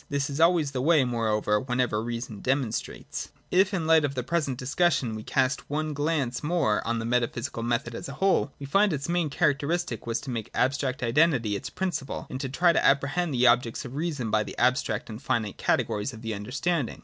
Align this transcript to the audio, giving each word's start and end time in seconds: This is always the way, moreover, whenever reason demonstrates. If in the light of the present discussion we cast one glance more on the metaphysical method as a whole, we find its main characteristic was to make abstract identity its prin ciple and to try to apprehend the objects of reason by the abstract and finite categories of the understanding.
This 0.09 0.31
is 0.31 0.39
always 0.41 0.71
the 0.71 0.81
way, 0.81 1.05
moreover, 1.05 1.59
whenever 1.59 2.01
reason 2.03 2.39
demonstrates. 2.39 3.29
If 3.51 3.71
in 3.71 3.83
the 3.83 3.87
light 3.87 4.03
of 4.03 4.15
the 4.15 4.23
present 4.23 4.57
discussion 4.57 5.13
we 5.13 5.21
cast 5.21 5.69
one 5.69 5.93
glance 5.93 6.41
more 6.43 6.81
on 6.87 6.97
the 6.97 7.05
metaphysical 7.05 7.61
method 7.61 7.93
as 7.93 8.09
a 8.09 8.13
whole, 8.13 8.51
we 8.57 8.65
find 8.65 8.93
its 8.93 9.07
main 9.07 9.29
characteristic 9.29 10.07
was 10.07 10.19
to 10.21 10.31
make 10.31 10.49
abstract 10.55 11.03
identity 11.03 11.55
its 11.55 11.69
prin 11.69 11.91
ciple 11.91 12.25
and 12.31 12.41
to 12.41 12.49
try 12.49 12.73
to 12.73 12.83
apprehend 12.83 13.31
the 13.35 13.45
objects 13.45 13.85
of 13.85 13.93
reason 13.93 14.31
by 14.31 14.41
the 14.41 14.57
abstract 14.57 15.07
and 15.07 15.21
finite 15.21 15.57
categories 15.57 16.13
of 16.13 16.23
the 16.23 16.33
understanding. 16.33 16.99